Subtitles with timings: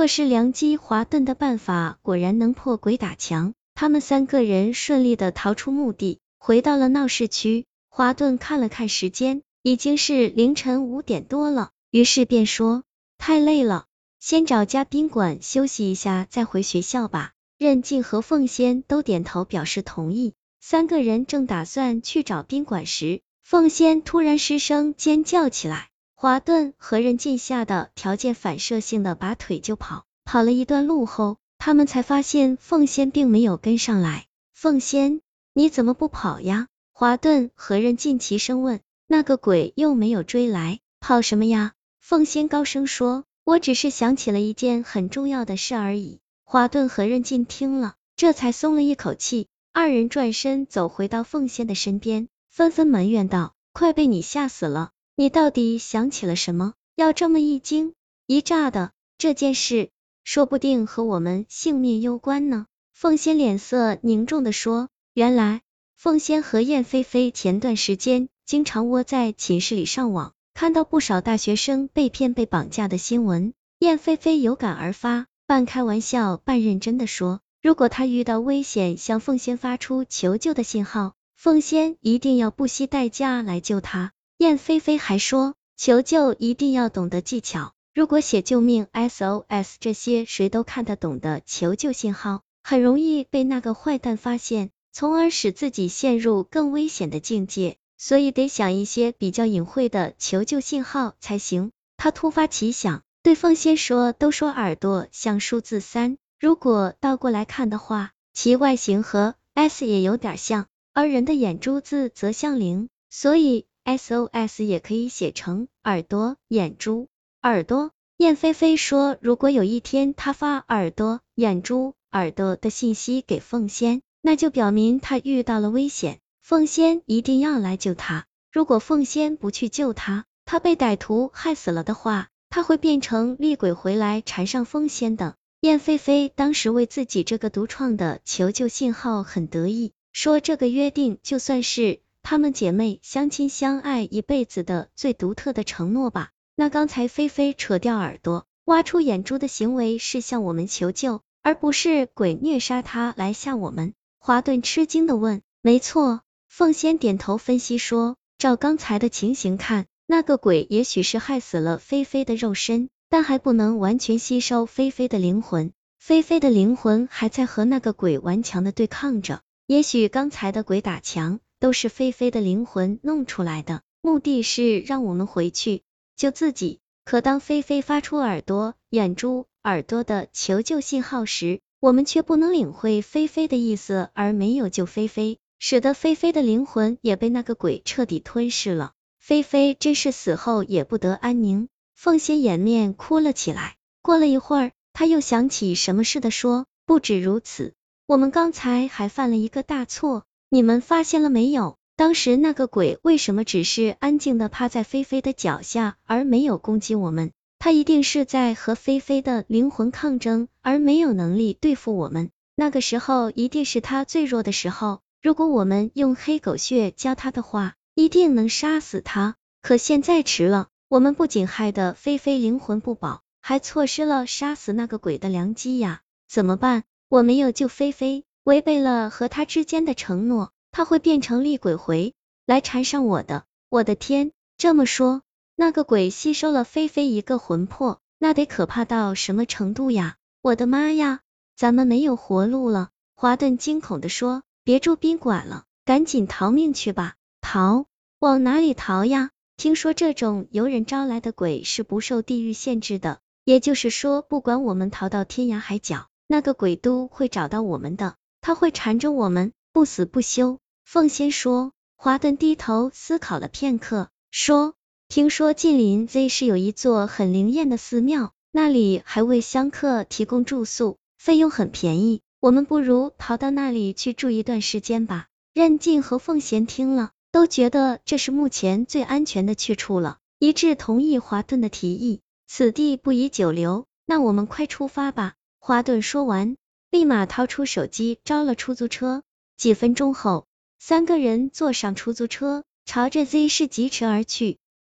[0.00, 3.52] 错失良机，华顿的办法果然能破鬼打墙。
[3.74, 7.66] 他们三个人顺利的逃出墓地，回到了闹市区。
[7.90, 12.84] 华顿看了看时间，已经是凌晨五点多了，于是便说
[13.18, 13.84] ：“太累了，
[14.18, 20.32] 先找家宾馆休息一下，再回学校吧。”任静和凤仙都点头表示同意。
[20.62, 25.89] 三个人正打算去找宾馆时，凤仙突然失声尖叫起来。
[26.22, 34.26] 华顿和任静吓得条件反射性的拔腿就跑，跑了一段路后，他们才发现凤仙并没有跟上来。
[34.52, 35.22] 凤仙，
[35.54, 36.66] 你怎么不跑呀？
[36.92, 41.72] 华顿和任静齐声问，那个鬼又没有追来，跑什么呀？
[42.00, 46.18] 凤仙高声说，我只是想起了一件很重要的事而已。
[46.44, 49.46] 华顿和任静听了，这才松了一口气。
[49.72, 54.90] 二人转身走回到凤仙的身边，纷纷埋怨道：“快被你吓死了！
[55.20, 56.72] 你到底想起了什么？
[56.96, 57.92] 要这么一惊
[58.26, 58.92] 一乍的？
[59.18, 59.90] 这件事
[60.24, 62.64] 说不定和我们性命攸关呢。”
[62.96, 65.60] 凤仙脸色凝重的说：“原来……”
[65.94, 73.52] 凤仙和燕飞飞前段时间经常窝在寝室里上网，看到不少大学生被骗、被绑架的新闻。
[73.80, 101.70] 燕飞飞有感而发，半开玩笑半认真的说：“如果他遇到危险，向凤仙发出求救的信号，凤仙一定要不惜代价来救他。”燕飞飞还说：“求救一定要懂得技巧，如果写救命 SOS 这些谁都看得懂的求救信号，很容易被那个坏蛋发现。”从而使自己陷入更危险的境界，所以得想一些比较隐晦的求救信号才行。
[101.98, 117.08] 他突发奇想，对凤仙说：“都说耳朵像数字三，如果倒过来看的话，其外形和 S 也有点像，而人的眼珠子则像零，所以 SOS 也可以写成耳朵、眼珠、
[117.42, 128.26] 耳朵。”燕飞飞说：“如果有一天他发耳朵、眼珠、耳朵的信息给凤仙。”那就表明他遇到了危险，凤仙一定要来救他。
[128.52, 135.36] 如果凤仙不去救他，他被歹徒害死了的话，他会变成厉鬼回来缠上凤仙的。
[135.62, 146.30] 燕飞飞当时为自己这个独创的求救信号很得意，说这个约定就算是她们姐妹相亲相爱一辈子的最独特的承诺吧。
[146.54, 153.94] 那刚才菲菲扯掉耳朵、挖出眼珠的行为是向我们求救，而不是鬼虐杀他来吓我们。
[154.18, 165.72] 华顿吃惊的问：“没错。”凤仙点头分析说：“照刚才的情形看，那个鬼也许是害死了菲菲的肉身，但还不能完全吸收菲菲的灵魂。
[165.98, 169.40] 菲菲的灵魂还在和那个鬼顽强的对抗着。
[169.66, 175.82] 也许刚才的鬼打墙都是菲菲的灵魂弄出来的，目的是让我们回去
[176.16, 176.80] 救自己。
[177.04, 188.92] 可当菲菲发出耳朵、眼珠、耳朵的求救信号时，”我们却不能领会菲菲的意思，而没有救菲菲，使得菲菲的灵魂也被那个鬼彻底吞噬了。
[189.18, 191.68] 菲菲真是死后也不得安宁。
[191.94, 193.76] 凤仙掩面哭了起来。
[194.02, 197.72] 过了一会儿，他又想起什么似的说：“不止如此，
[198.06, 201.78] 我们刚才还犯了一个大错，你们发现了没有？
[201.94, 207.30] 当时那个鬼为什么只是安静的趴在菲菲的脚下，而没有攻击我们？”
[207.60, 212.30] 他一定是在和菲菲的灵魂抗争，而没有能力对付我们。
[212.56, 219.36] 那个时候一定是他最弱的时候，如果我们用黑狗血教他的话，一定能杀死他。
[219.62, 226.00] 可现在迟了，我们不仅害得菲菲灵魂不保，还错失了杀死那个鬼的良机呀！
[226.28, 226.82] 怎么办？
[227.08, 232.14] 我没有救菲菲，违背了和他之间的承诺，他会变成厉鬼回
[232.46, 233.44] 来缠上我的。
[233.68, 235.22] 我的天，这么说。
[235.56, 240.16] 那个鬼吸收了菲菲一个魂魄，那得可怕到什么程度呀！
[240.40, 241.20] 我的妈呀，
[241.54, 242.88] 咱们没有活路了！
[243.14, 247.84] 华顿惊恐的说：“别住宾馆了，赶紧逃命去吧！”逃？
[248.18, 249.30] 往哪里逃呀？
[249.58, 260.58] 听说这种由人招来的鬼是不受地域限制的，也就是说，不管我们逃到天涯海角，那个鬼都会找到我们的，他会缠着我们，不死不休。
[260.84, 261.72] 凤仙说。
[262.02, 264.74] 华顿低头思考了片刻，说。
[265.08, 272.22] 听说近邻 Z 市有一座很灵验的寺庙，那里还为香客提供住宿，费用很便宜。
[272.40, 275.26] 我们不如逃到那里去住一段时间吧。
[275.52, 282.20] 任静和凤贤听了，都觉得这是目前最安全的去处了，一致同意华顿的提议。
[282.46, 285.34] 此地不宜久留，那我们快出发吧。
[285.58, 286.56] 华顿说完，
[286.90, 289.22] 立马掏出手机招了出租车。
[289.56, 290.46] 几分钟后，
[290.78, 294.58] 三个人坐上出租车，朝着 Z 市疾驰而去。